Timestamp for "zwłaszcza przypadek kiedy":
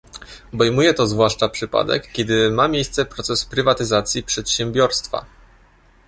1.07-2.51